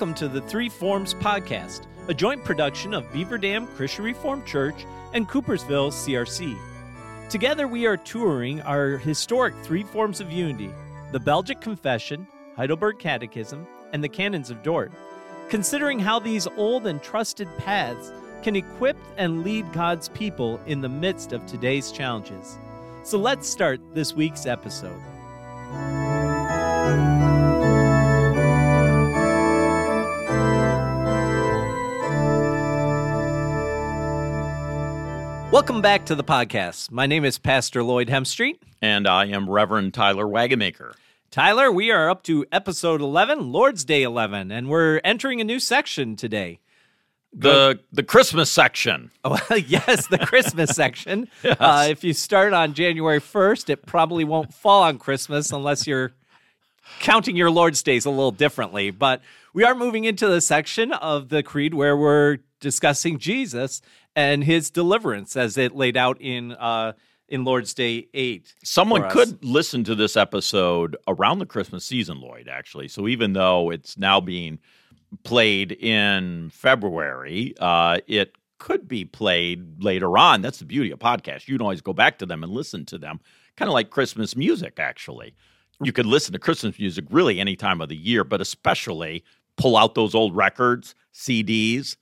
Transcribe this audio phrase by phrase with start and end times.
[0.00, 4.86] Welcome to the Three Forms Podcast, a joint production of Beaver Dam Christian Reformed Church
[5.12, 6.56] and Coopersville CRC.
[7.28, 10.70] Together, we are touring our historic three forms of unity
[11.12, 12.26] the Belgic Confession,
[12.56, 14.90] Heidelberg Catechism, and the Canons of Dort,
[15.50, 18.10] considering how these old and trusted paths
[18.42, 22.58] can equip and lead God's people in the midst of today's challenges.
[23.02, 24.98] So let's start this week's episode.
[35.52, 36.92] Welcome back to the podcast.
[36.92, 38.58] My name is Pastor Lloyd Hemstreet.
[38.80, 40.94] And I am Reverend Tyler Wagenmaker.
[41.32, 45.58] Tyler, we are up to episode 11, Lord's Day 11, and we're entering a new
[45.58, 46.60] section today.
[47.32, 49.10] The the Christmas section.
[49.24, 51.28] Oh, yes, the Christmas section.
[51.42, 51.56] Yes.
[51.58, 56.12] Uh, if you start on January 1st, it probably won't fall on Christmas unless you're
[57.00, 58.92] counting your Lord's days a little differently.
[58.92, 59.20] But
[59.52, 63.80] we are moving into the section of the Creed where we're discussing Jesus
[64.16, 66.92] and his deliverance as it laid out in uh,
[67.28, 68.54] in Lord's Day 8.
[68.64, 72.88] Someone could listen to this episode around the Christmas season, Lloyd, actually.
[72.88, 74.58] So even though it's now being
[75.22, 80.42] played in February, uh, it could be played later on.
[80.42, 81.48] That's the beauty of podcasts.
[81.48, 83.20] You can always go back to them and listen to them,
[83.56, 85.34] kind of like Christmas music, actually.
[85.82, 89.24] You could listen to Christmas music really any time of the year, but especially
[89.56, 91.96] pull out those old records, CDs,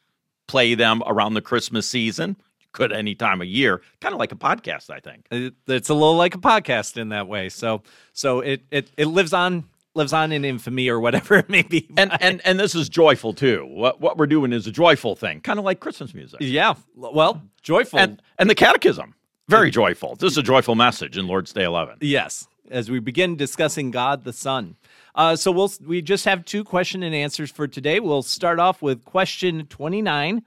[0.49, 2.37] play them around the Christmas season.
[2.73, 5.27] Could any time of year, kind of like a podcast, I think.
[5.31, 7.49] It- it's a little like a podcast in that way.
[7.49, 7.83] So
[8.13, 11.89] so it it, it lives on lives on in infamy or whatever it may be.
[11.97, 13.67] And and and this is joyful too.
[13.69, 16.41] What what we're doing is a joyful thing, kind of like Christmas music.
[16.43, 17.99] yeah, well, joyful.
[17.99, 19.15] And and the catechism,
[19.49, 20.15] very joyful.
[20.17, 21.99] This is a joyful message in Lord's Day 11.
[22.03, 24.77] Yes, as we begin discussing God the Son.
[25.19, 27.99] Uh, so we'll we just have two question and answers for today.
[27.99, 30.45] We'll start off with question twenty nine.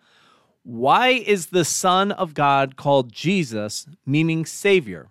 [0.64, 5.10] Why is the Son of God called Jesus, meaning Savior?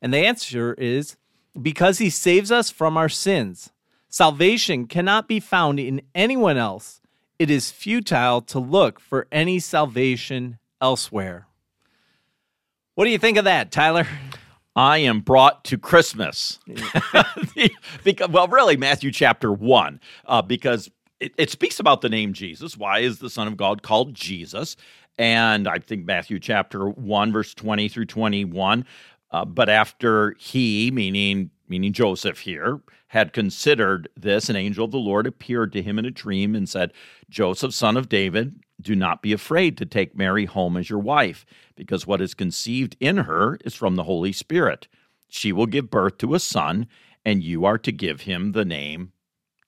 [0.00, 1.16] And the answer is
[1.60, 3.70] because he saves us from our sins.
[4.08, 7.02] Salvation cannot be found in anyone else.
[7.38, 11.46] It is futile to look for any salvation elsewhere.
[12.94, 14.06] What do you think of that, Tyler?
[14.74, 16.58] I am brought to Christmas.
[18.04, 20.90] because, well, really, Matthew chapter 1, uh, because
[21.20, 22.76] it, it speaks about the name Jesus.
[22.76, 24.76] Why is the Son of God called Jesus?
[25.18, 28.86] And I think Matthew chapter 1, verse 20 through 21.
[29.30, 34.98] Uh, but after he, meaning meaning Joseph here, had considered this, an angel of the
[34.98, 36.92] Lord appeared to him in a dream and said,
[37.30, 41.46] Joseph, son of David, do not be afraid to take Mary home as your wife,
[41.76, 44.88] because what is conceived in her is from the Holy Spirit.
[45.28, 46.86] She will give birth to a son,
[47.24, 49.12] and you are to give him the name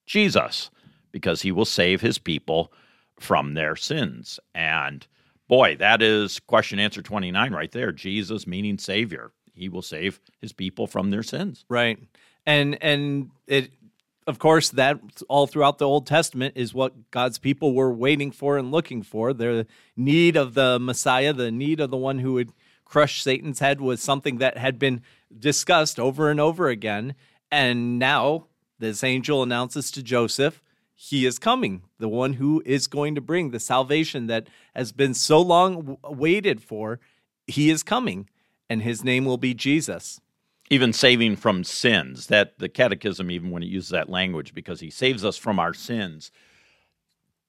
[0.06, 0.70] Jesus,
[1.12, 2.72] because he will save his people
[3.19, 4.41] from their sins.
[4.54, 5.06] And
[5.48, 7.92] boy, that is question answer 29 right there.
[7.92, 9.31] Jesus meaning Savior.
[9.54, 11.64] He will save his people from their sins.
[11.69, 11.98] Right.
[12.44, 13.70] And and it
[14.27, 14.99] of course that
[15.29, 19.33] all throughout the Old Testament is what God's people were waiting for and looking for.
[19.33, 22.53] Their need of the Messiah, the need of the one who would
[22.85, 25.03] crush Satan's head was something that had been
[25.37, 27.15] discussed over and over again.
[27.51, 28.47] And now
[28.79, 30.62] this angel announces to Joseph,
[30.95, 35.12] he is coming, the one who is going to bring the salvation that has been
[35.12, 37.01] so long waited for.
[37.47, 38.29] He is coming,
[38.71, 40.21] and his name will be Jesus.
[40.70, 42.28] Even saving from sins.
[42.28, 45.75] That the catechism even when it uses that language because he saves us from our
[45.75, 46.30] sins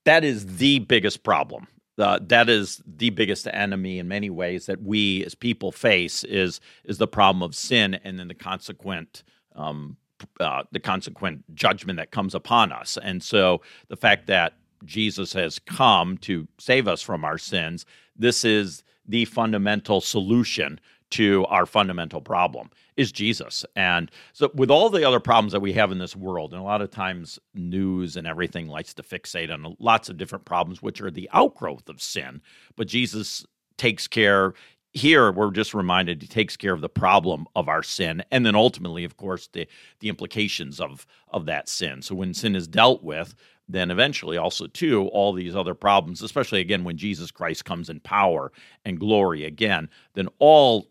[0.06, 1.66] that is the biggest problem.
[1.98, 6.60] Uh, that is the biggest enemy in many ways that we as people face is
[6.84, 9.24] is the problem of sin and then the consequent
[9.56, 9.96] um,
[10.38, 12.98] uh, the consequent judgment that comes upon us.
[13.02, 14.54] And so the fact that
[14.84, 20.78] jesus has come to save us from our sins this is the fundamental solution
[21.10, 23.64] to our fundamental problem is Jesus.
[23.76, 26.64] And so with all the other problems that we have in this world, and a
[26.64, 31.00] lot of times news and everything likes to fixate on lots of different problems which
[31.00, 32.40] are the outgrowth of sin,
[32.76, 33.44] but Jesus
[33.76, 34.54] takes care
[34.96, 38.56] here we're just reminded he takes care of the problem of our sin and then
[38.56, 39.66] ultimately of course the
[40.00, 43.34] the implications of of that sin so when sin is dealt with
[43.68, 48.00] then eventually also too all these other problems especially again when jesus christ comes in
[48.00, 48.50] power
[48.86, 50.88] and glory again then all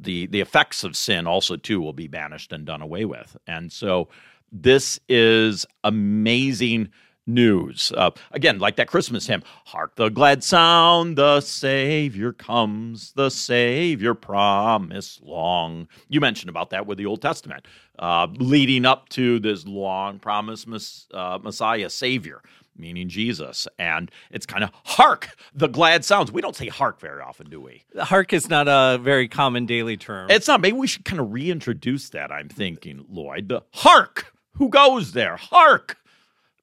[0.00, 3.36] the the effects of sin also too will be banished and done away with.
[3.46, 4.08] And so
[4.50, 6.90] this is amazing
[7.26, 7.92] news.
[7.96, 14.12] Uh, again like that christmas hymn hark the glad sound the savior comes the savior
[14.14, 15.86] promised long.
[16.08, 17.66] You mentioned about that with the old testament
[17.98, 22.42] uh, leading up to this long promised mes- uh, messiah savior
[22.76, 23.68] meaning Jesus.
[23.78, 26.32] And it's kind of hark, the glad sounds.
[26.32, 27.84] We don't say hark very often, do we?
[27.98, 30.30] Hark is not a very common daily term.
[30.30, 30.60] It's not.
[30.60, 33.48] Maybe we should kind of reintroduce that, I'm thinking, Lloyd.
[33.48, 34.34] The hark.
[34.52, 35.36] Who goes there?
[35.36, 35.98] Hark.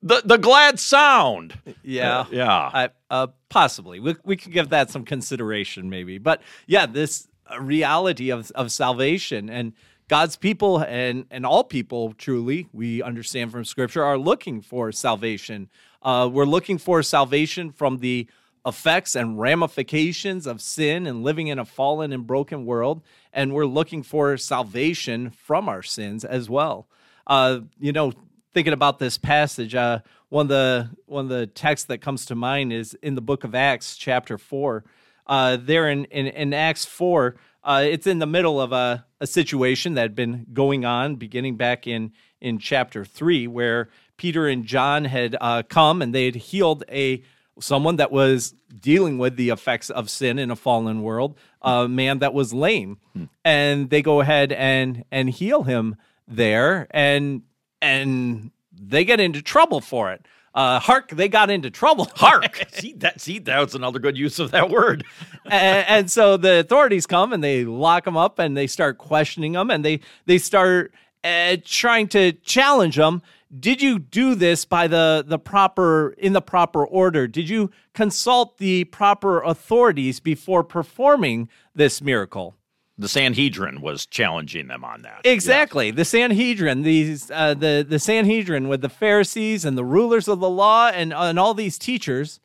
[0.01, 1.59] The the glad sound.
[1.83, 2.19] Yeah.
[2.19, 2.71] Uh, yeah.
[2.73, 3.99] I, uh, possibly.
[3.99, 6.17] We, we could give that some consideration, maybe.
[6.17, 9.73] But yeah, this uh, reality of, of salvation and
[10.07, 15.69] God's people and, and all people, truly, we understand from Scripture, are looking for salvation.
[16.01, 18.27] Uh, we're looking for salvation from the
[18.65, 23.01] effects and ramifications of sin and living in a fallen and broken world.
[23.33, 26.87] And we're looking for salvation from our sins as well.
[27.25, 28.13] Uh, you know,
[28.53, 29.99] thinking about this passage, uh,
[30.29, 33.43] one of the one of the texts that comes to mind is in the book
[33.43, 34.83] of Acts, chapter four.
[35.25, 39.27] Uh, there in, in, in Acts four, uh, it's in the middle of a, a
[39.27, 42.11] situation that had been going on, beginning back in
[42.41, 47.23] in chapter three, where Peter and John had uh, come and they had healed a
[47.59, 52.19] someone that was dealing with the effects of sin in a fallen world, a man
[52.19, 53.25] that was lame, hmm.
[53.43, 55.95] and they go ahead and and heal him
[56.27, 57.43] there, and
[57.81, 60.25] and they get into trouble for it.
[60.53, 62.09] Uh, hark, they got into trouble.
[62.15, 63.21] Hark, see that?
[63.21, 65.05] See that's another good use of that word.
[65.45, 69.53] and, and, so the authorities come and they lock them up and they start questioning
[69.53, 70.91] them and they they start
[71.23, 73.21] uh, trying to challenge them.
[73.57, 77.27] Did you do this by the the proper in the proper order?
[77.27, 82.55] Did you consult the proper authorities before performing this miracle?
[82.99, 85.21] the Sanhedrin was challenging them on that.
[85.23, 85.93] Exactly, yeah.
[85.93, 90.49] the Sanhedrin, these uh, the the Sanhedrin with the Pharisees and the rulers of the
[90.49, 92.41] law and and all these teachers,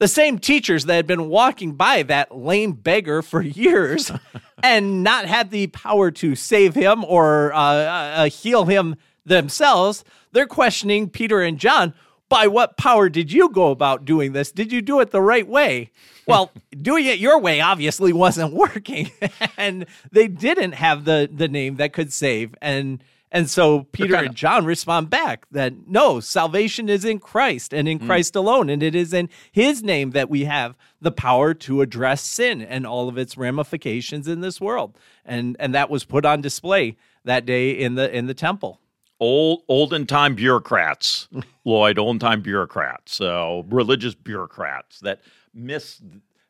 [0.00, 4.10] the same teachers that had been walking by that lame beggar for years
[4.62, 10.04] and not had the power to save him or uh, uh, heal him themselves.
[10.32, 11.94] They're questioning Peter and John
[12.32, 14.50] by what power did you go about doing this?
[14.50, 15.90] Did you do it the right way?
[16.24, 19.10] Well, doing it your way obviously wasn't working,
[19.56, 22.54] and they didn't have the the name that could save.
[22.62, 23.02] And
[23.32, 27.98] and so Peter and John respond back that no, salvation is in Christ and in
[27.98, 28.06] mm.
[28.06, 32.22] Christ alone, and it is in His name that we have the power to address
[32.22, 34.96] sin and all of its ramifications in this world.
[35.24, 38.78] And and that was put on display that day in the in the temple
[39.22, 41.28] old olden time bureaucrats,
[41.64, 45.20] Lloyd, olden time bureaucrats, so religious bureaucrats that
[45.54, 46.02] miss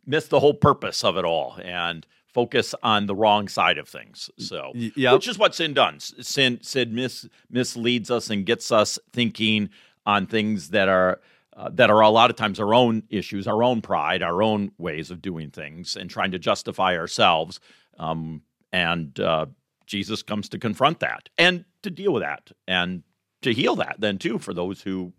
[0.07, 4.31] miss the whole purpose of it all and focus on the wrong side of things.
[4.39, 5.13] So, yep.
[5.13, 6.15] which is what sin does.
[6.27, 9.69] Sin sin mis, misleads us and gets us thinking
[10.07, 11.21] on things that are
[11.55, 14.73] uh, that are a lot of times our own issues, our own pride, our own
[14.79, 17.61] ways of doing things, and trying to justify ourselves.
[17.99, 18.41] Um,
[18.73, 19.47] and uh,
[19.85, 23.03] Jesus comes to confront that and to deal with that and
[23.43, 25.13] to heal that then too for those who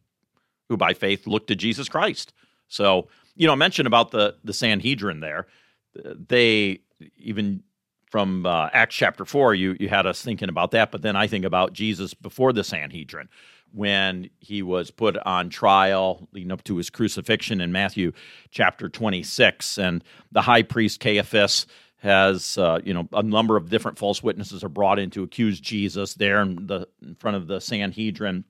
[0.69, 2.33] who by faith look to Jesus Christ.
[2.68, 5.48] So, you know, mention about the the Sanhedrin there.
[5.95, 6.80] They
[7.18, 7.63] even
[8.10, 11.27] from uh, Acts chapter 4 you you had us thinking about that, but then I
[11.27, 13.30] think about Jesus before the Sanhedrin
[13.74, 18.13] when he was put on trial leading up to his crucifixion in Matthew
[18.51, 21.65] chapter 26 and the high priest Caiaphas
[22.03, 25.60] has uh, you know a number of different false witnesses are brought in to accuse
[25.60, 28.43] Jesus there in the in front of the Sanhedrin.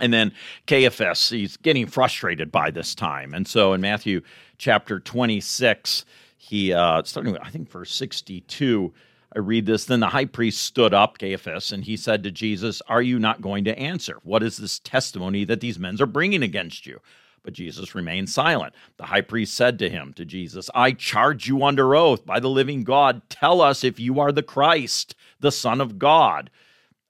[0.00, 0.32] And then
[0.66, 3.32] Caiaphas, he's getting frustrated by this time.
[3.32, 4.22] And so in Matthew
[4.58, 6.04] chapter 26,
[6.36, 8.92] he, uh, starting with, I think, verse 62,
[9.36, 9.84] I read this.
[9.84, 13.40] Then the high priest stood up, Caiaphas, and he said to Jesus, Are you not
[13.40, 14.18] going to answer?
[14.24, 17.00] What is this testimony that these men are bringing against you?
[17.44, 18.74] But Jesus remained silent.
[18.96, 22.48] The high priest said to him, to Jesus, I charge you under oath by the
[22.48, 26.50] living God, tell us if you are the Christ, the Son of God.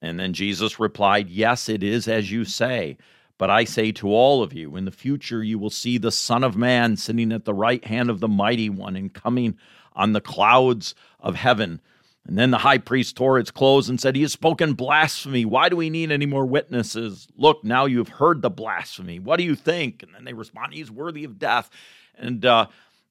[0.02, 2.98] And then Jesus replied, Yes, it is as you say.
[3.38, 6.44] But I say to all of you, in the future you will see the Son
[6.44, 9.56] of Man sitting at the right hand of the Mighty One and coming
[9.94, 11.80] on the clouds of heaven.
[12.26, 15.44] And then the high priest tore its clothes and said, He has spoken blasphemy.
[15.44, 17.28] Why do we need any more witnesses?
[17.36, 19.18] Look, now you have heard the blasphemy.
[19.18, 20.02] What do you think?
[20.02, 21.68] And then they respond, He's worthy of death.
[22.14, 22.68] And uh,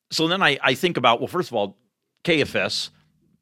[0.10, 1.78] so then I, I think about, well, first of all,
[2.24, 2.90] Caiaphas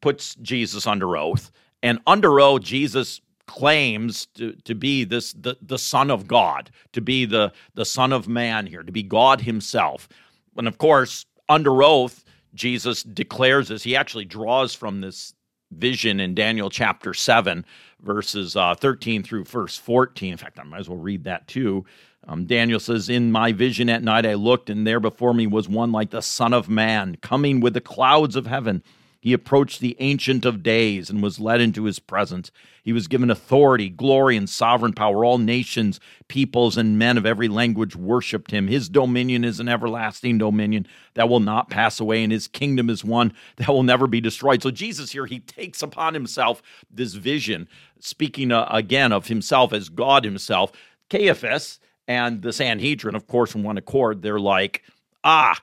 [0.01, 1.51] puts Jesus under oath.
[1.81, 7.01] And under oath, Jesus claims to, to be this the, the son of God, to
[7.01, 10.09] be the, the son of man here, to be God himself.
[10.57, 12.23] And of course, under oath,
[12.53, 13.83] Jesus declares this.
[13.83, 15.33] He actually draws from this
[15.71, 17.65] vision in Daniel chapter 7,
[18.01, 20.33] verses uh, 13 through verse 14.
[20.33, 21.85] In fact, I might as well read that too.
[22.27, 25.67] Um, Daniel says, In my vision at night I looked, and there before me was
[25.67, 28.83] one like the Son of Man, coming with the clouds of heaven.
[29.21, 32.51] He approached the Ancient of Days and was led into his presence.
[32.83, 35.23] He was given authority, glory, and sovereign power.
[35.23, 38.67] All nations, peoples, and men of every language worshiped him.
[38.67, 43.05] His dominion is an everlasting dominion that will not pass away, and his kingdom is
[43.05, 44.63] one that will never be destroyed.
[44.63, 47.67] So, Jesus here, he takes upon himself this vision,
[47.99, 50.71] speaking uh, again of himself as God himself.
[51.11, 54.81] Caiaphas and the Sanhedrin, of course, in one accord, they're like,
[55.23, 55.61] ah,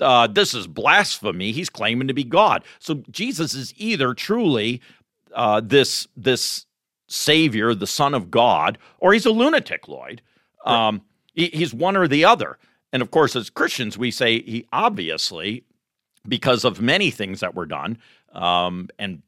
[0.00, 1.52] uh, this is blasphemy.
[1.52, 2.64] He's claiming to be God.
[2.78, 4.80] So Jesus is either truly
[5.34, 6.66] uh, this this
[7.06, 10.22] Savior, the Son of God, or he's a lunatic, Lloyd.
[10.64, 11.02] Um,
[11.34, 12.58] he, he's one or the other.
[12.92, 15.64] And of course, as Christians, we say he obviously,
[16.26, 17.98] because of many things that were done,
[18.32, 19.22] um, and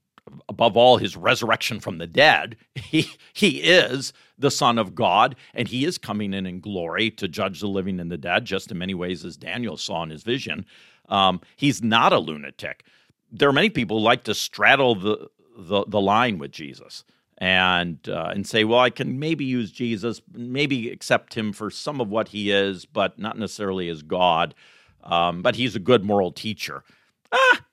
[0.49, 5.67] above all his resurrection from the dead, he he is the Son of God, and
[5.67, 8.79] he is coming in in glory to judge the living and the dead, just in
[8.79, 10.67] many ways as Daniel saw in his vision.
[11.09, 12.85] Um, he's not a lunatic.
[13.31, 17.05] There are many people who like to straddle the the, the line with Jesus
[17.39, 22.01] and uh, and say, well, I can maybe use Jesus, maybe accept him for some
[22.01, 24.55] of what he is, but not necessarily as God.
[25.03, 26.85] Um, but he's a good moral teacher.
[27.33, 27.65] Ah,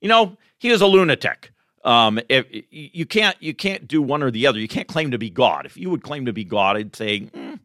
[0.00, 1.50] you know, he is a lunatic.
[1.86, 4.58] Um, if you can't you can't do one or the other.
[4.58, 5.64] You can't claim to be God.
[5.66, 7.60] If you would claim to be God, I'd say mm,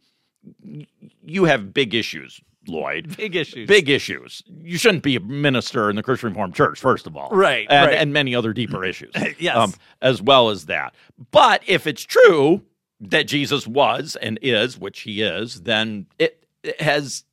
[1.23, 3.17] you have big issues, Lloyd.
[3.17, 3.67] Big issues.
[3.67, 4.43] Big issues.
[4.61, 7.65] You shouldn't be a minister in the Christian Reformed Church, first of all, right?
[7.69, 7.97] And, right.
[7.97, 10.93] and many other deeper issues, yes, um, as well as that.
[11.31, 12.61] But if it's true
[12.99, 17.23] that Jesus was and is, which he is, then it, it has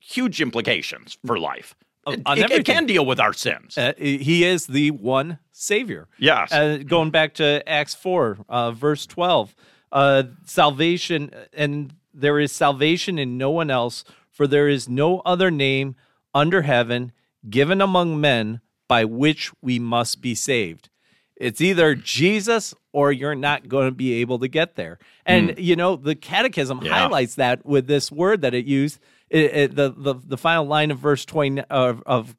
[0.00, 1.76] huge implications for life.
[2.06, 3.76] It, it, it, can deal with our sins.
[3.76, 6.08] Uh, he is the one Savior.
[6.18, 6.50] Yes.
[6.50, 9.54] Uh, going back to Acts 4, uh, verse 12,
[9.92, 15.50] uh, salvation, and there is salvation in no one else, for there is no other
[15.50, 15.94] name
[16.34, 17.12] under heaven
[17.48, 20.88] given among men by which we must be saved.
[21.36, 24.98] It's either Jesus or you're not going to be able to get there.
[25.24, 25.62] And, mm.
[25.62, 26.92] you know, the catechism yeah.
[26.92, 28.98] highlights that with this word that it used
[29.30, 32.36] it, it, the, the the final line of verse 20 of, of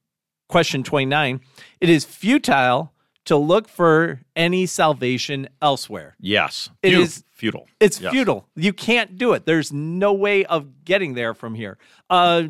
[0.50, 1.42] question 29
[1.80, 2.94] it is futile
[3.26, 7.04] to look for any salvation elsewhere yes it futile.
[7.04, 8.12] is futile it's yes.
[8.12, 11.78] futile you can't do it there's no way of getting there from here
[12.10, 12.44] uh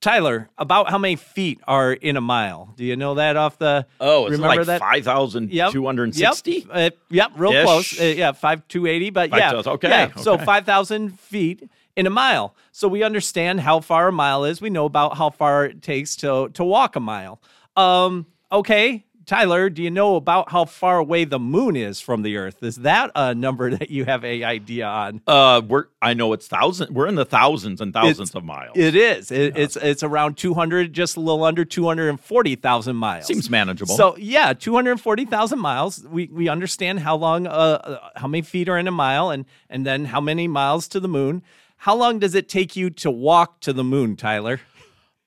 [0.00, 2.72] Tyler, about how many feet are in a mile?
[2.76, 3.84] Do you know that off the?
[3.98, 6.64] Oh, it's remember like that five thousand two hundred sixty.
[6.68, 7.64] Yep, uh, yep, real Ish.
[7.64, 8.00] close.
[8.00, 10.04] Uh, yeah, five two eighty, but 5, yeah, okay, yeah.
[10.04, 10.22] Okay.
[10.22, 12.54] So five thousand feet in a mile.
[12.70, 14.60] So we understand how far a mile is.
[14.60, 17.42] We know about how far it takes to to walk a mile.
[17.76, 22.38] Um, okay, Tyler, do you know about how far away the moon is from the
[22.38, 22.62] Earth?
[22.62, 25.20] Is that a number that you have a idea on?
[25.26, 26.94] Uh, we're I know it's thousand.
[26.94, 28.78] We're in the thousands and thousands it's, of miles.
[28.78, 29.30] It is.
[29.30, 29.64] It, yeah.
[29.64, 33.26] It's it's around two hundred, just a little under two hundred and forty thousand miles.
[33.26, 33.96] Seems manageable.
[33.96, 36.06] So yeah, two hundred forty thousand miles.
[36.06, 39.44] We we understand how long, uh, uh, how many feet are in a mile, and
[39.68, 41.42] and then how many miles to the moon.
[41.78, 44.60] How long does it take you to walk to the moon, Tyler?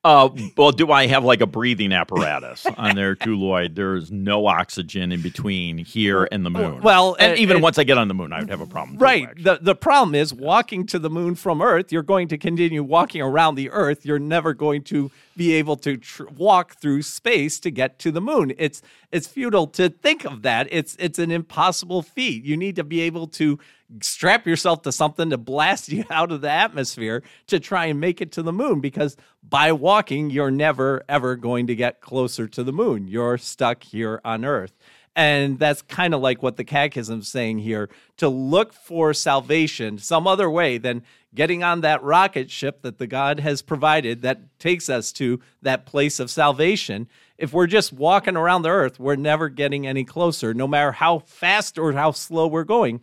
[0.03, 3.75] Uh, well, do I have like a breathing apparatus on there too, Lloyd?
[3.75, 6.81] There's no oxygen in between here and the moon.
[6.81, 8.65] Well, and uh, even uh, once I get on the moon, I would have a
[8.65, 8.97] problem.
[8.97, 9.35] Right.
[9.37, 11.91] Too, the the problem is walking to the moon from Earth.
[11.91, 14.03] You're going to continue walking around the Earth.
[14.03, 18.21] You're never going to be able to tr- walk through space to get to the
[18.21, 18.53] moon.
[18.57, 18.81] It's
[19.11, 20.67] it's futile to think of that.
[20.71, 22.43] It's it's an impossible feat.
[22.43, 23.59] You need to be able to
[24.01, 28.21] strap yourself to something to blast you out of the atmosphere to try and make
[28.21, 32.63] it to the moon because by walking you're never ever going to get closer to
[32.63, 33.07] the moon.
[33.07, 34.73] You're stuck here on earth.
[35.13, 40.25] And that's kind of like what the catechism's saying here to look for salvation some
[40.25, 41.03] other way than
[41.35, 45.85] getting on that rocket ship that the God has provided that takes us to that
[45.85, 47.07] place of salvation.
[47.37, 51.19] If we're just walking around the earth, we're never getting any closer, no matter how
[51.19, 53.01] fast or how slow we're going.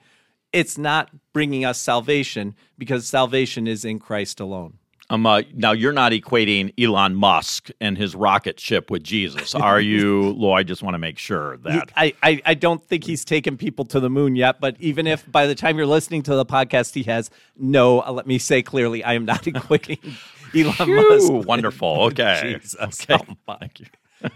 [0.52, 4.78] It's not bringing us salvation because salvation is in Christ alone.
[5.10, 9.80] Um, uh, now you're not equating Elon Musk and his rocket ship with Jesus, are
[9.80, 10.52] you, Lo?
[10.52, 13.86] I just want to make sure that I, I, I don't think he's taken people
[13.86, 14.60] to the moon yet.
[14.60, 18.12] But even if by the time you're listening to the podcast he has, no, uh,
[18.12, 20.14] let me say clearly, I am not equating
[20.54, 21.48] Elon Musk.
[21.48, 22.02] Wonderful.
[22.02, 22.58] Okay.
[22.60, 23.06] Jesus.
[23.10, 23.24] Okay.
[23.48, 23.86] Oh, Thank you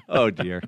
[0.08, 0.62] oh dear.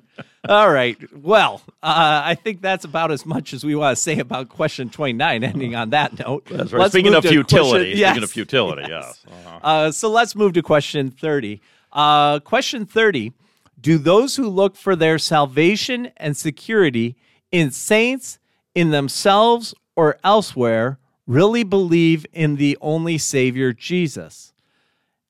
[0.47, 0.97] All right.
[1.15, 4.89] Well, uh, I think that's about as much as we want to say about question
[4.89, 5.43] 29.
[5.43, 6.45] Ending on that note.
[6.45, 6.89] That's right.
[6.91, 7.69] Speaking of futility.
[7.69, 8.09] Question, yes.
[8.09, 8.81] Speaking of futility.
[8.87, 9.23] Yes.
[9.25, 9.33] yes.
[9.33, 9.59] Uh-huh.
[9.63, 11.61] Uh, so let's move to question 30.
[11.91, 13.33] Uh, question 30.
[13.79, 17.15] Do those who look for their salvation and security
[17.51, 18.39] in saints,
[18.73, 24.53] in themselves, or elsewhere really believe in the only Savior, Jesus?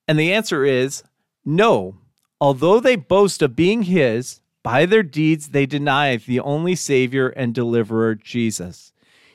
[0.08, 1.02] And the answer is
[1.44, 1.96] no
[2.40, 7.54] Although they boast of being his, by their deeds they deny the only Savior and
[7.54, 8.92] deliverer, Jesus.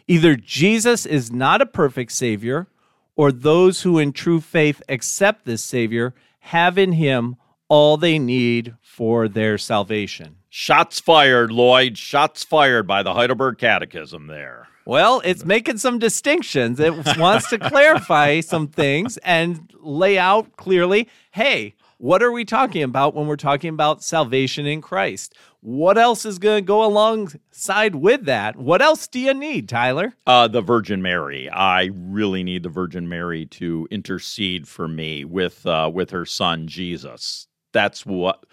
[0.08, 2.67] Either Jesus is not a perfect Savior,
[3.15, 7.38] or those who in true faith accept this Savior have in him
[7.70, 10.36] all they need for their salvation.
[10.50, 11.98] Shots fired, Lloyd.
[11.98, 14.67] Shots fired by the Heidelberg Catechism there.
[14.86, 16.79] Well, it's making some distinctions.
[16.79, 22.81] It wants to clarify some things and lay out clearly hey, what are we talking
[22.81, 25.36] about when we're talking about salvation in Christ?
[25.60, 28.55] What else is going to go alongside with that?
[28.55, 30.15] What else do you need, Tyler?
[30.25, 31.48] Uh, the Virgin Mary.
[31.48, 36.67] I really need the Virgin Mary to intercede for me with uh, with her son
[36.67, 37.46] Jesus.
[37.72, 38.46] That's what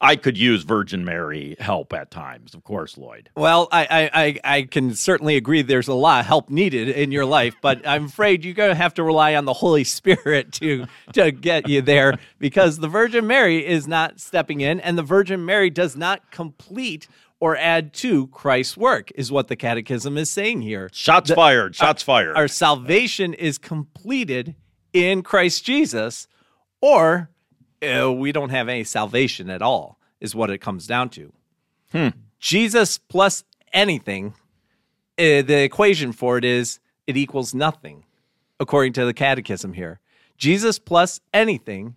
[0.00, 3.30] I could use Virgin Mary help at times, of course, Lloyd.
[3.36, 7.26] Well, I, I, I can certainly agree there's a lot of help needed in your
[7.26, 10.86] life, but I'm afraid you're going to have to rely on the Holy Spirit to,
[11.12, 15.44] to get you there because the Virgin Mary is not stepping in, and the Virgin
[15.44, 17.06] Mary does not complete
[17.38, 20.88] or add to Christ's work, is what the Catechism is saying here.
[20.92, 22.36] Shots the, fired, uh, shots our, fired.
[22.36, 24.54] Our salvation is completed
[24.94, 26.28] in Christ Jesus,
[26.80, 27.28] or
[27.82, 31.32] uh, we don't have any salvation at all, is what it comes down to.
[31.92, 32.08] Hmm.
[32.38, 34.34] Jesus plus anything,
[35.18, 38.04] uh, the equation for it is it equals nothing,
[38.58, 40.00] according to the catechism here.
[40.36, 41.96] Jesus plus anything,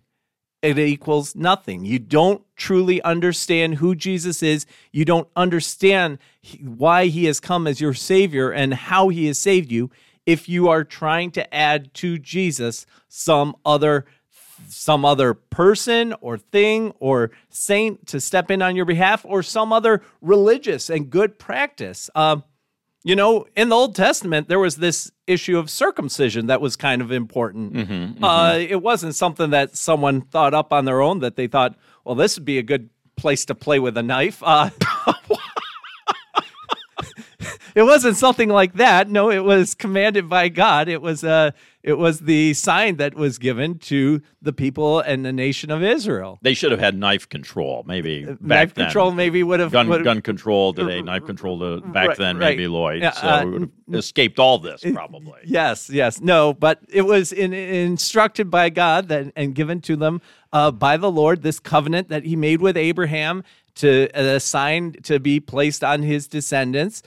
[0.62, 1.84] it equals nothing.
[1.84, 4.66] You don't truly understand who Jesus is.
[4.92, 6.18] You don't understand
[6.62, 9.90] why he has come as your Savior and how he has saved you
[10.26, 14.04] if you are trying to add to Jesus some other
[14.68, 19.72] some other person or thing or saint to step in on your behalf or some
[19.72, 22.10] other religious and good practice.
[22.14, 22.44] Um,
[23.02, 27.00] you know, in the Old Testament, there was this issue of circumcision that was kind
[27.00, 27.72] of important.
[27.72, 28.24] Mm-hmm, mm-hmm.
[28.24, 32.14] Uh, it wasn't something that someone thought up on their own that they thought, well,
[32.14, 34.42] this would be a good place to play with a knife.
[34.42, 34.70] Uh,
[37.74, 39.08] it wasn't something like that.
[39.08, 40.88] No, it was commanded by God.
[40.88, 41.50] It was uh,
[41.82, 46.38] it was the sign that was given to the people and the nation of Israel.
[46.42, 48.84] They should have had knife control, maybe Uh, back knife then.
[48.86, 52.36] control maybe would have Gun, would- gun control today, knife control to, back Right, then,
[52.38, 52.56] right.
[52.56, 53.00] maybe Lloyd.
[53.02, 55.40] Yeah, so uh, we would have escaped all this probably.
[55.44, 60.20] Yes, yes, no, but it was in, instructed by God that, and given to them
[60.52, 63.42] uh, by the Lord this covenant that He made with Abraham
[63.76, 67.02] to uh, assign to be placed on his descendants,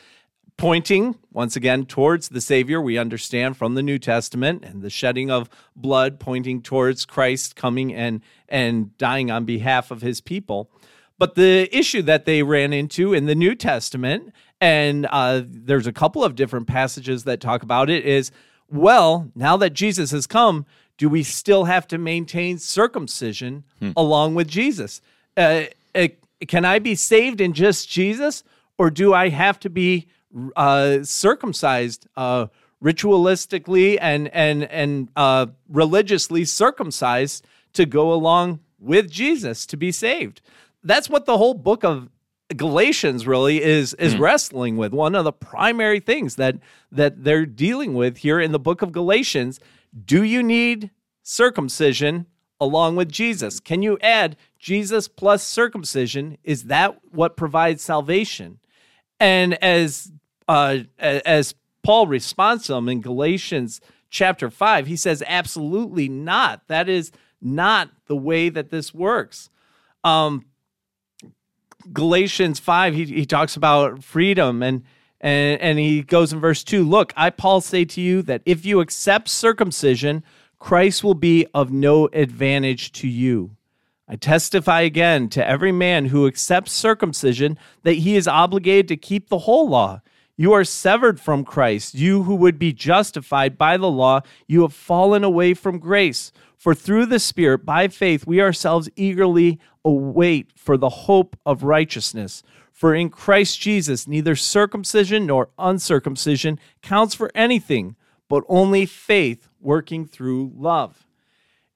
[0.64, 2.80] pointing once again towards the Savior.
[2.80, 7.94] We understand from the New Testament and the shedding of blood, pointing towards Christ coming
[7.94, 10.72] and and dying on behalf of His people.
[11.20, 15.92] But the issue that they ran into in the New Testament, and uh, there's a
[15.92, 18.32] couple of different passages that talk about it, is
[18.72, 20.66] well, now that Jesus has come,
[20.98, 23.66] do we still have to maintain circumcision
[23.98, 25.02] along with Jesus?
[25.36, 26.08] Uh, uh,
[26.48, 28.46] can I be saved in just Jesus,
[28.78, 30.08] or do I have to be
[30.56, 32.48] uh, circumcised uh,
[32.84, 40.42] ritualistically and and and uh, religiously circumcised to go along with Jesus to be saved?
[40.84, 42.10] That's what the whole book of
[42.56, 44.94] Galatians really is is wrestling with.
[44.94, 46.58] One of the primary things that
[46.92, 49.60] that they're dealing with here in the book of Galatians.
[50.06, 50.90] Do you need
[51.22, 52.26] circumcision
[52.60, 53.60] along with Jesus?
[53.60, 56.38] Can you add Jesus plus circumcision?
[56.44, 58.60] Is that what provides salvation?
[59.20, 60.12] And as
[60.48, 66.68] uh, as Paul responds to them in Galatians chapter five, he says, "Absolutely not.
[66.68, 69.50] That is not the way that this works."
[70.04, 70.46] Um,
[71.92, 74.84] Galatians 5, he, he talks about freedom and,
[75.20, 78.66] and and he goes in verse 2 Look, I, Paul, say to you that if
[78.66, 80.24] you accept circumcision,
[80.60, 83.58] Christ will be of no advantage to you.
[84.08, 89.30] I testify again to every man who accepts circumcision that he is obligated to keep
[89.30, 90.02] the whole law.
[90.36, 91.94] You are severed from Christ.
[91.94, 96.32] You who would be justified by the law, you have fallen away from grace.
[96.58, 102.42] For through the Spirit, by faith, we ourselves eagerly await for the hope of righteousness.
[102.72, 107.96] For in Christ Jesus, neither circumcision nor uncircumcision counts for anything,
[108.28, 111.06] but only faith working through love.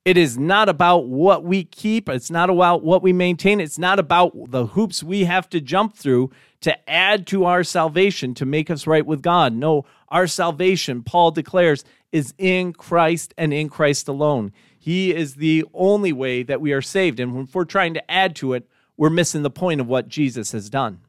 [0.07, 2.07] It is not about what we keep.
[2.07, 3.59] It's not about what we maintain.
[3.59, 8.33] It's not about the hoops we have to jump through to add to our salvation
[8.35, 9.51] to make us right with God.
[9.51, 14.53] No, our salvation, Paul declares, is in Christ and in Christ alone.
[14.79, 17.19] He is the only way that we are saved.
[17.19, 18.65] And if we're trying to add to it,
[18.95, 21.01] we're missing the point of what Jesus has done.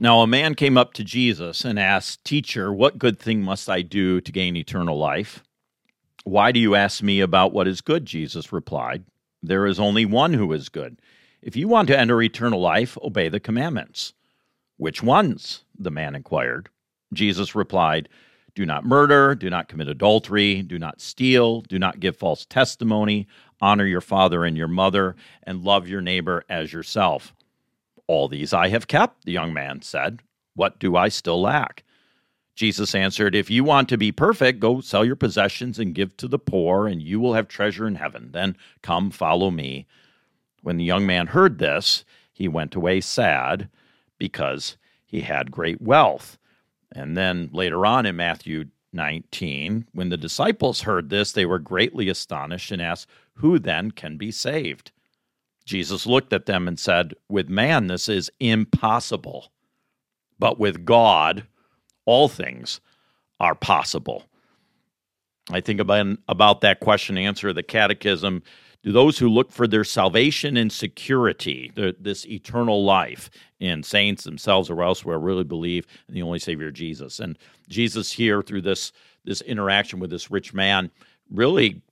[0.00, 3.82] Now, a man came up to Jesus and asked, Teacher, what good thing must I
[3.82, 5.44] do to gain eternal life?
[6.24, 8.04] Why do you ask me about what is good?
[8.04, 9.04] Jesus replied,
[9.42, 11.00] There is only one who is good.
[11.40, 14.12] If you want to enter eternal life, obey the commandments.
[14.76, 15.64] Which ones?
[15.78, 16.68] the man inquired.
[17.12, 18.08] Jesus replied,
[18.54, 23.28] Do not murder, do not commit adultery, do not steal, do not give false testimony,
[23.60, 27.32] honor your father and your mother, and love your neighbor as yourself.
[28.06, 30.20] All these I have kept, the young man said.
[30.54, 31.84] What do I still lack?
[32.58, 36.26] Jesus answered, If you want to be perfect, go sell your possessions and give to
[36.26, 38.30] the poor, and you will have treasure in heaven.
[38.32, 39.86] Then come follow me.
[40.62, 43.68] When the young man heard this, he went away sad
[44.18, 46.36] because he had great wealth.
[46.90, 52.08] And then later on in Matthew 19, when the disciples heard this, they were greatly
[52.08, 54.90] astonished and asked, Who then can be saved?
[55.64, 59.52] Jesus looked at them and said, With man, this is impossible,
[60.40, 61.46] but with God,
[62.08, 62.80] all things
[63.38, 64.24] are possible.
[65.50, 68.42] I think about, about that question answer of the catechism.
[68.82, 73.28] Do those who look for their salvation and security, this eternal life
[73.60, 77.20] in saints themselves or elsewhere, really believe in the only Savior Jesus?
[77.20, 78.92] And Jesus here, through this
[79.24, 80.90] this interaction with this rich man,
[81.30, 81.82] really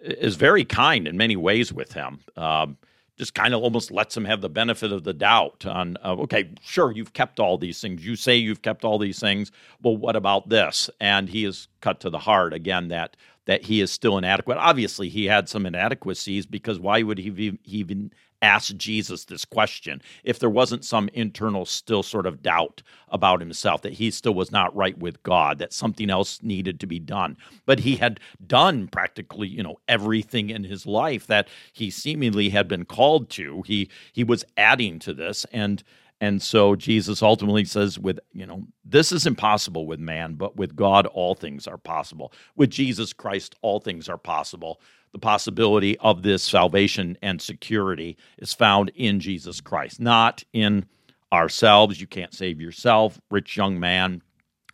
[0.00, 2.20] is very kind in many ways with him.
[2.36, 2.78] Um,
[3.18, 6.50] just kind of almost lets him have the benefit of the doubt on uh, okay
[6.62, 8.04] sure you've kept all these things.
[8.04, 9.52] You say you've kept all these things.
[9.82, 10.88] Well what about this?
[11.00, 14.58] And he is cut to the heart again that that he is still inadequate.
[14.58, 20.38] Obviously he had some inadequacies because why would he even ask Jesus this question if
[20.38, 24.74] there wasn't some internal, still sort of doubt about himself that he still was not
[24.76, 27.36] right with God, that something else needed to be done.
[27.66, 32.68] But he had done practically, you know, everything in his life that he seemingly had
[32.68, 33.62] been called to.
[33.66, 35.82] He he was adding to this and
[36.20, 40.74] and so Jesus ultimately says, with, you know, this is impossible with man, but with
[40.74, 42.32] God, all things are possible.
[42.56, 44.80] With Jesus Christ, all things are possible
[45.12, 50.86] the possibility of this salvation and security is found in Jesus Christ, not in
[51.32, 52.00] ourselves.
[52.00, 53.20] You can't save yourself.
[53.30, 54.22] Rich young man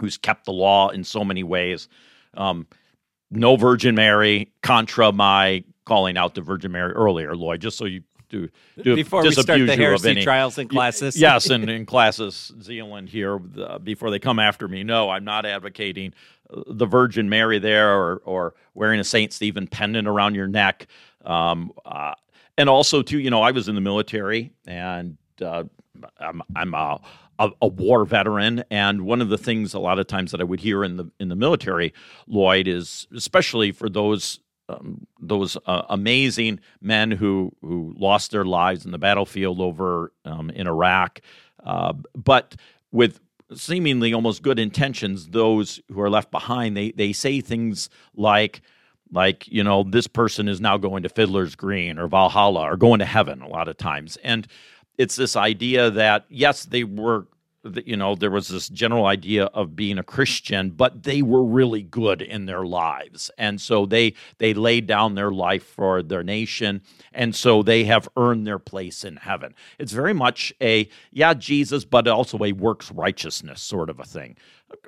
[0.01, 1.89] who's kept the law in so many ways.
[2.35, 2.67] Um,
[3.31, 8.03] no Virgin Mary, contra my calling out the Virgin Mary earlier, Lloyd, just so you
[8.29, 8.49] do,
[8.83, 11.17] do before we start the heresy trials in Classis.
[11.17, 14.83] yes, and in Classis, Zeeland here uh, before they come after me.
[14.83, 16.15] No, I'm not advocating
[16.51, 19.33] the Virgin Mary there or, or wearing a St.
[19.33, 20.87] Stephen pendant around your neck.
[21.25, 22.15] Um, uh,
[22.57, 25.65] and also, too, you know, I was in the military and uh,
[26.19, 27.01] I'm, I'm a,
[27.39, 28.63] a, a, war veteran.
[28.71, 31.11] And one of the things a lot of times that I would hear in the,
[31.19, 31.93] in the military,
[32.27, 38.87] Lloyd, is especially for those um, those uh, amazing men who who lost their lives
[38.87, 41.21] in the battlefield over um, in Iraq,
[41.65, 42.57] uh, but
[42.91, 43.21] with
[43.53, 48.63] seemingly almost good intentions, those who are left behind, they they say things like
[49.13, 53.01] like you know this person is now going to Fiddler's Green or Valhalla or going
[53.01, 54.47] to heaven a lot of times, and
[54.99, 57.27] it's this idea that yes they were
[57.85, 61.83] you know there was this general idea of being a christian but they were really
[61.83, 63.31] good in their lives.
[63.39, 68.09] And so they they laid down their life for their nation and so they have
[68.17, 69.55] earned their place in heaven.
[69.79, 74.37] It's very much a yeah jesus but also a works righteousness sort of a thing.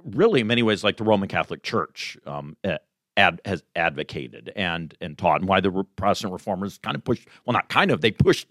[0.05, 2.57] Really in many ways like the roman catholic church um,
[3.19, 7.55] Ad, has advocated and and taught, and why the Protestant reformers kind of pushed well,
[7.55, 8.47] not kind of, they pushed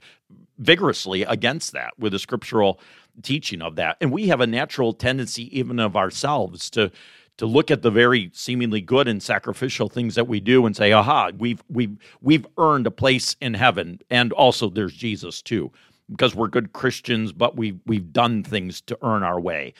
[0.57, 2.79] vigorously against that with the scriptural
[3.21, 3.97] teaching of that.
[4.01, 6.91] And we have a natural tendency, even of ourselves, to
[7.37, 10.91] to look at the very seemingly good and sacrificial things that we do and say,
[10.91, 15.71] "Aha, we've we've we've earned a place in heaven." And also, there's Jesus too,
[16.09, 19.73] because we're good Christians, but we we've done things to earn our way,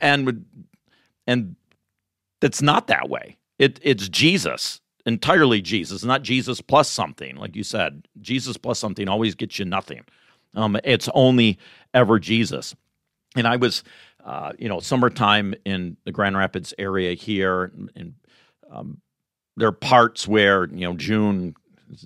[0.00, 0.44] and
[1.26, 1.56] and
[2.40, 3.36] that's not that way.
[3.58, 8.06] It it's Jesus entirely Jesus, not Jesus plus something, like you said.
[8.20, 10.02] Jesus plus something always gets you nothing.
[10.54, 11.58] Um, it's only
[11.92, 12.74] ever Jesus.
[13.36, 13.82] And I was,
[14.24, 18.14] uh, you know, summertime in the Grand Rapids area here, and
[18.70, 19.00] um,
[19.56, 21.54] there are parts where you know June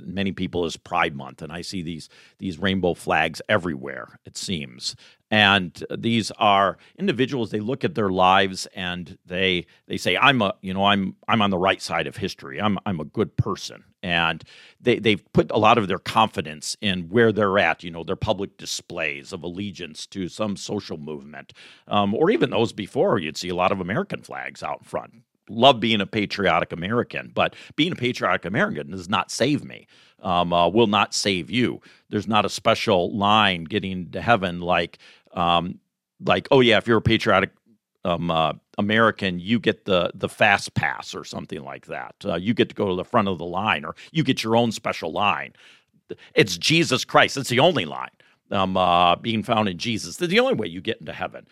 [0.05, 4.19] many people is Pride Month, and I see these these rainbow flags everywhere.
[4.25, 4.97] It seems,
[5.31, 7.51] and these are individuals.
[7.51, 11.43] They look at their lives and they they say, "I'm a you know I'm I'm
[11.43, 12.61] on the right side of history.
[12.61, 14.43] I'm I'm a good person." And
[14.81, 17.85] they they've put a lot of their confidence in where they're at.
[17.85, 21.53] You know, their public displays of allegiance to some social movement,
[21.89, 23.19] um, or even those before.
[23.19, 25.13] You'd see a lot of American flags out front
[25.51, 29.87] love being a patriotic American, but being a patriotic American does not save me.
[30.23, 31.81] Um, uh, will not save you.
[32.11, 34.99] There's not a special line getting to heaven like,
[35.35, 35.81] um,
[36.25, 37.51] like oh yeah, if you're a patriotic
[38.05, 42.15] um, uh, American, you get the the fast pass or something like that.
[42.25, 44.57] Uh, you get to go to the front of the line, or you get your
[44.57, 45.53] own special line.
[46.35, 47.37] It's Jesus Christ.
[47.37, 48.11] It's the only line.
[48.51, 50.17] um, uh, being found in Jesus.
[50.19, 51.47] The only way you get into heaven.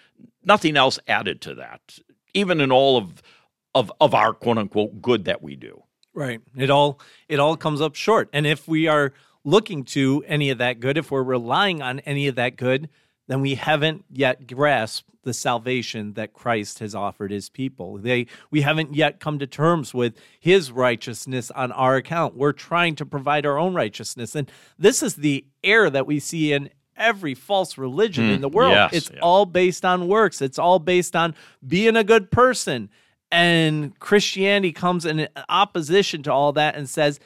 [0.44, 1.98] Nothing else added to that,
[2.34, 3.22] even in all of
[3.76, 5.82] of of our quote unquote good that we do.
[6.14, 6.40] Right.
[6.56, 8.30] It all it all comes up short.
[8.32, 9.12] And if we are
[9.44, 12.88] looking to any of that good, if we're relying on any of that good,
[13.28, 17.98] then we haven't yet grasped the salvation that Christ has offered his people.
[17.98, 22.34] They we haven't yet come to terms with his righteousness on our account.
[22.34, 24.34] We're trying to provide our own righteousness.
[24.34, 28.48] And this is the error that we see in every false religion mm, in the
[28.48, 28.72] world.
[28.72, 29.20] Yes, it's yeah.
[29.20, 30.40] all based on works.
[30.40, 31.34] It's all based on
[31.66, 32.88] being a good person.
[33.30, 37.18] And Christianity comes in opposition to all that and says,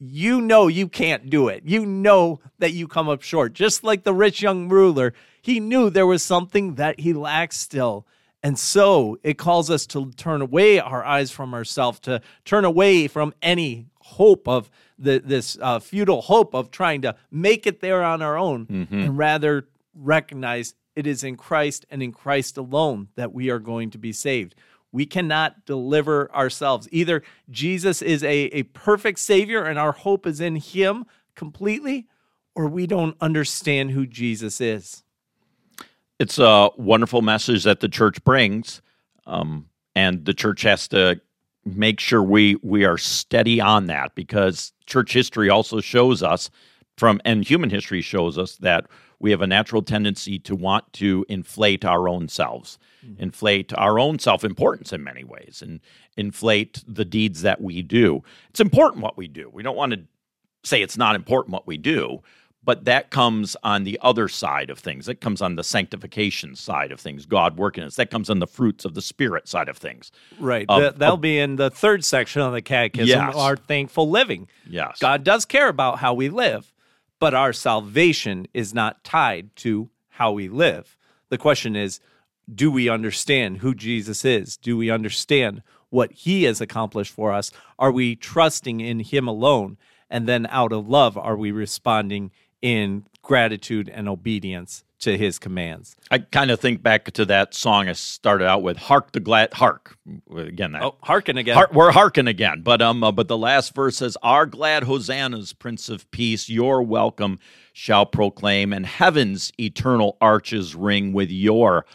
[0.00, 1.64] you know you can't do it.
[1.66, 3.52] You know that you come up short.
[3.52, 8.06] Just like the rich young ruler, he knew there was something that he lacked still.
[8.40, 13.08] And so it calls us to turn away our eyes from ourselves, to turn away
[13.08, 18.04] from any hope of the, this uh, futile hope of trying to make it there
[18.04, 18.92] on our own, Mhm.
[18.92, 23.90] and rather recognize it is in Christ and in Christ alone that we are going
[23.90, 24.54] to be saved.
[24.92, 26.88] We cannot deliver ourselves.
[26.90, 32.06] Either Jesus is a, a perfect Savior and our hope is in Him completely,
[32.54, 35.04] or we don't understand who Jesus is.
[36.18, 38.82] It's a wonderful message that the church brings,
[39.26, 41.20] um, and the church has to
[41.64, 46.50] make sure we we are steady on that because church history also shows us
[46.96, 48.86] from and human history shows us that
[49.20, 53.22] we have a natural tendency to want to inflate our own selves mm-hmm.
[53.22, 55.80] inflate our own self-importance in many ways and
[56.16, 60.00] inflate the deeds that we do it's important what we do we don't want to
[60.64, 62.20] say it's not important what we do
[62.68, 65.06] but that comes on the other side of things.
[65.06, 67.96] That comes on the sanctification side of things, God working us.
[67.96, 70.12] That comes on the fruits of the Spirit side of things.
[70.38, 70.66] Right.
[70.68, 73.34] Of- That- that'll of- be in the third section of the catechism, Yes.
[73.34, 74.48] our thankful living.
[74.68, 74.98] Yes.
[75.00, 76.70] God does care about how we live,
[77.20, 80.96] but our salvation is not tied to how we live.
[81.30, 82.00] The question is
[82.52, 84.56] do we understand who Jesus is?
[84.56, 87.50] Do we understand what he has accomplished for us?
[87.78, 89.76] Are we trusting in him alone?
[90.08, 92.30] And then out of love, are we responding
[92.62, 95.96] in gratitude and obedience to his commands?
[96.10, 99.54] I kind of think back to that song I started out with, "Hark the glad
[99.54, 99.96] hark."
[100.34, 101.54] Again, that Oh, hearken again.
[101.54, 105.52] Har- we're hearken again, but um, uh, but the last verse says, "Our glad hosannas,
[105.52, 107.38] Prince of Peace, your welcome
[107.72, 111.86] shall proclaim, and heaven's eternal arches ring with your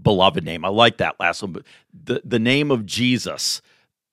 [0.00, 3.60] beloved name." I like that last one, but the the name of Jesus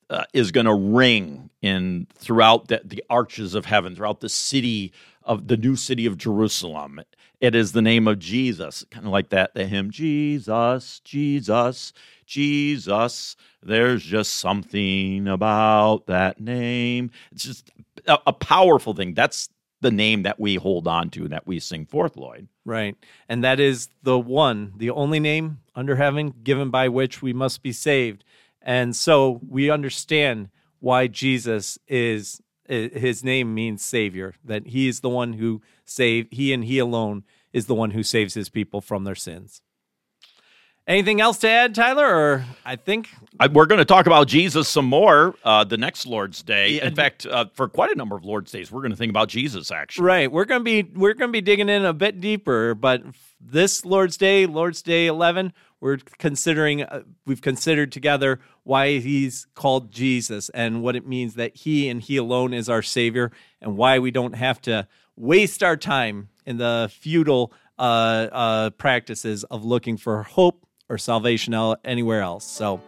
[0.09, 4.91] uh, is going to ring in throughout the, the arches of heaven, throughout the city
[5.23, 6.99] of the new city of Jerusalem.
[7.39, 9.53] It is the name of Jesus, kind of like that.
[9.53, 11.93] The hymn, Jesus, Jesus,
[12.25, 13.35] Jesus.
[13.63, 17.11] There's just something about that name.
[17.31, 17.71] It's just
[18.07, 19.13] a, a powerful thing.
[19.13, 19.49] That's
[19.81, 22.49] the name that we hold on to and that we sing forth, Lloyd.
[22.65, 22.97] Right.
[23.29, 27.63] And that is the one, the only name under heaven given by which we must
[27.63, 28.25] be saved.
[28.61, 30.49] And so we understand
[30.79, 36.53] why Jesus is his name means savior, that he is the one who save he
[36.53, 39.61] and he alone is the one who saves his people from their sins.
[40.87, 42.07] Anything else to add, Tyler?
[42.07, 46.07] Or I think I, we're going to talk about Jesus some more uh, the next
[46.07, 46.77] Lord's Day.
[46.77, 46.87] Yeah.
[46.87, 49.29] In fact, uh, for quite a number of Lord's Days, we're going to think about
[49.29, 49.69] Jesus.
[49.69, 50.31] Actually, Right.
[50.31, 53.03] We're gonna be we're gonna be digging in a bit deeper, but
[53.39, 59.89] this Lord's Day, Lord's Day eleven, we're considering uh, we've considered together why he's called
[59.89, 63.97] Jesus and what it means that he and he alone is our Savior, and why
[63.97, 69.97] we don't have to waste our time in the futile uh, uh, practices of looking
[69.97, 72.45] for hope or salvation anywhere else.
[72.45, 72.79] So.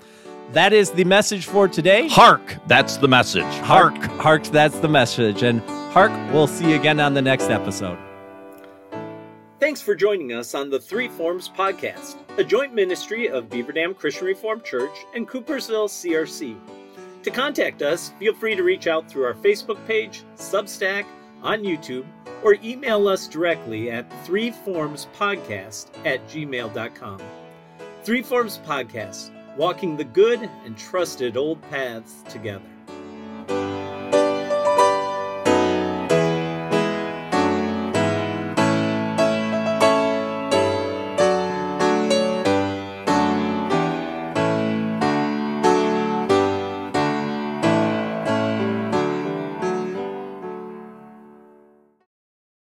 [0.52, 2.10] That is the message for today.
[2.10, 2.58] Hark!
[2.68, 3.54] That's the message.
[3.64, 5.44] Hark, hark, that's the message.
[5.44, 5.62] And
[5.94, 7.98] hark, we'll see you again on the next episode.
[9.62, 13.94] Thanks for joining us on the Three Forms Podcast, a joint ministry of Beaver Dam
[13.94, 16.58] Christian Reformed Church and Coopersville CRC.
[17.22, 21.06] To contact us, feel free to reach out through our Facebook page, Substack,
[21.44, 22.08] on YouTube,
[22.44, 27.22] or email us directly at threeformspodcast at gmail.com.
[28.04, 32.66] Three Forms Podcast, walking the good and trusted old paths together.